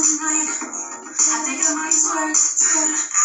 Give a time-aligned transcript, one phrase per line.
[0.00, 0.48] tonight.
[1.32, 3.21] I think I might twerk.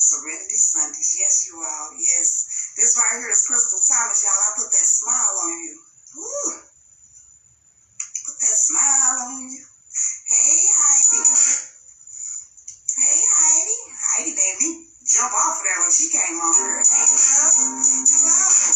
[0.00, 1.16] Serenity Sundays.
[1.20, 1.92] Yes, you all.
[2.00, 2.72] Yes.
[2.76, 4.32] This right here is Crystal Thomas, y'all.
[4.32, 5.76] I put that smile on you.
[6.16, 6.52] Woo.
[8.24, 9.62] Put that smile on you.
[10.26, 11.22] Hey, Heidi.
[12.96, 13.78] Hey, Heidi.
[14.00, 14.70] Heidi, baby.
[15.04, 16.80] Jump off of that when she came on here.
[16.86, 17.56] Take love.
[17.60, 18.69] To love.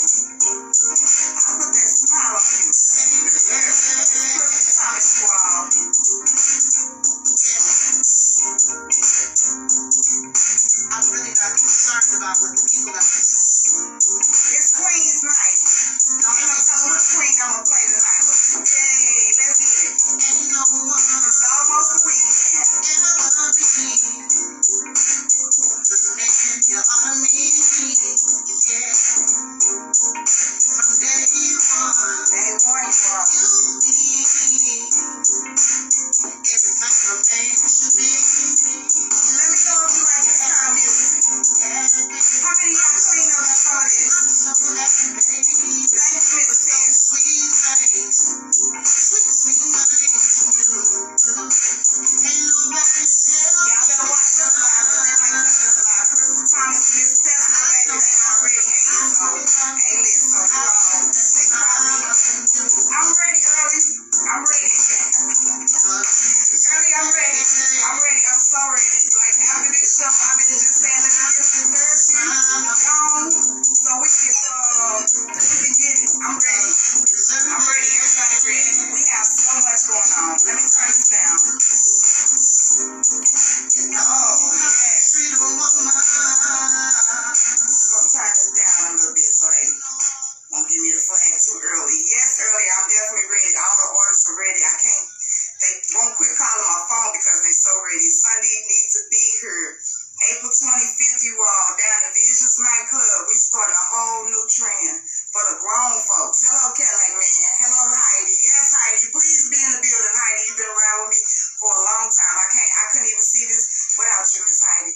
[112.85, 114.93] I couldn't even see this without you, Miss Heidi.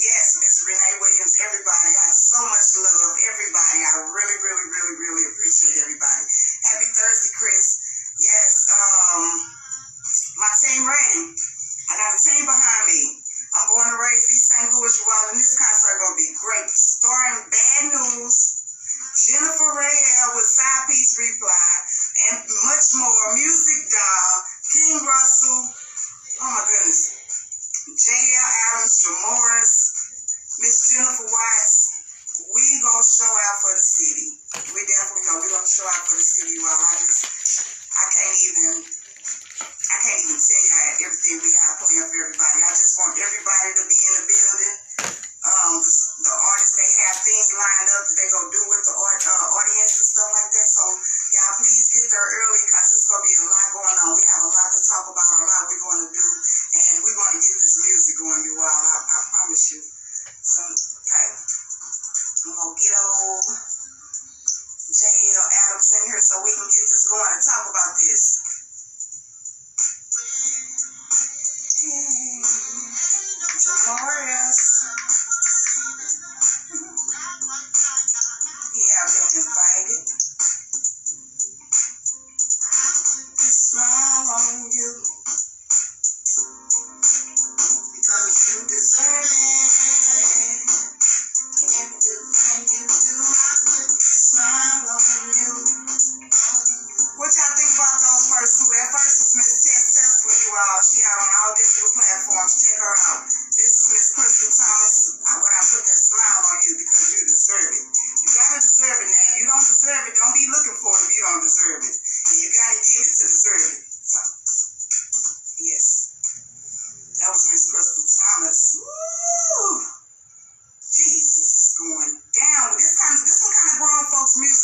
[0.00, 1.92] Yes, Miss Renee Williams, everybody.
[1.92, 3.78] I so much love everybody.
[3.84, 6.24] I really, really, really, really appreciate everybody.
[6.64, 7.66] Happy Thursday, Chris.
[8.16, 9.24] Yes, um,
[10.40, 11.36] my team ready.
[11.36, 13.02] I got a team behind me.
[13.52, 14.72] I'm going to raise these St.
[14.72, 14.96] Louis
[30.94, 31.74] Jennifer Watts,
[32.54, 34.30] we gonna show out for the city.
[34.78, 36.54] We definitely know we gonna show out for the city.
[36.62, 37.26] While I just,
[37.98, 38.74] I can't even,
[39.90, 42.58] I can't even tell you everything we have planned for everybody.
[42.62, 44.74] I just want everybody to be in the building.
[45.42, 45.92] Um, the,
[46.30, 49.46] the artists they have things lined up that they gonna do with the art, uh,
[49.50, 50.68] audience and stuff like that.
[50.78, 50.84] So
[51.34, 54.10] y'all please get there early because it's gonna be a lot going on.
[54.14, 56.28] We have a lot to talk about, a lot we're gonna do,
[56.70, 58.82] and we're gonna get this music going, you all.
[58.94, 59.82] I, I promise you
[60.42, 60.74] some
[62.44, 63.44] gonna get old
[64.94, 68.33] JL Adams in here so we can get this going and talk about this.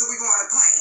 [0.01, 0.80] so we want to play.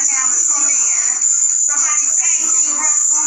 [0.00, 1.20] the cameras tune in.
[1.60, 3.20] Somebody say, King Russell,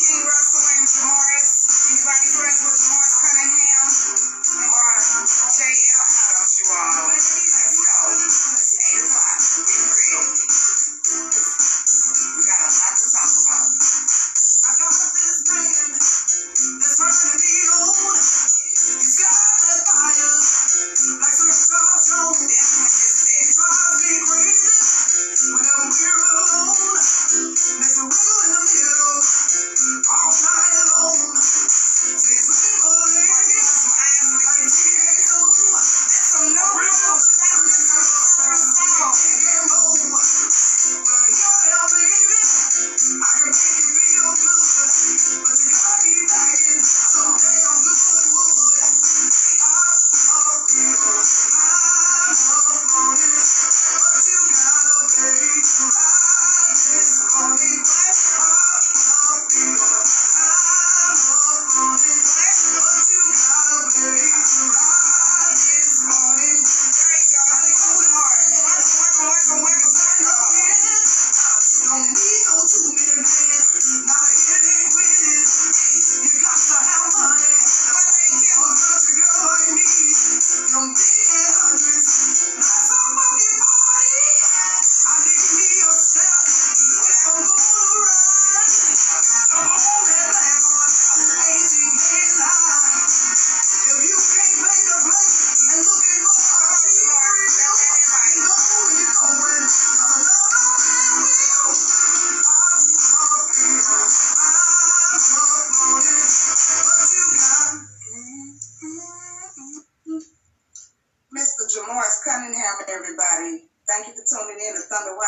[0.00, 1.50] King Russell and Jamaris.
[1.92, 3.88] Anybody friends with Jamaris Cunningham
[4.72, 4.92] or
[5.52, 5.91] JL?
[39.04, 39.81] Oh.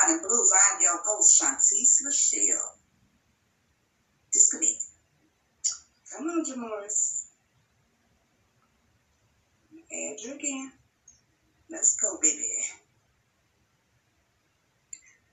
[0.05, 0.51] Body Blues.
[0.53, 2.77] I am your host, Shantice Lachelle.
[4.33, 4.85] Disconnect.
[6.13, 7.25] Come on, Jamaris.
[9.73, 10.73] Add you again.
[11.71, 12.45] Let's go, baby.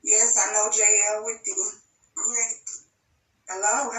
[0.04, 1.72] Yes, I know JL with you.
[2.16, 2.70] Great.
[3.50, 3.92] Hello.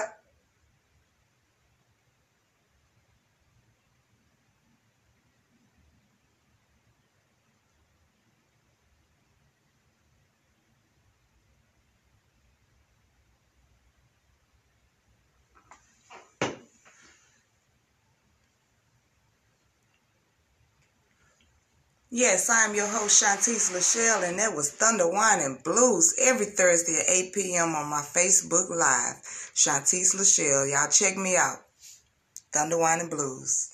[22.14, 26.98] Yes, I'm your host, Shantice Lachelle, and that was Thunder Wine and Blues every Thursday
[27.00, 27.74] at 8 p.m.
[27.74, 29.16] on my Facebook Live.
[29.54, 30.70] Shantice Lachelle.
[30.70, 31.56] Y'all check me out.
[32.52, 33.71] Thunder Wine and Blues.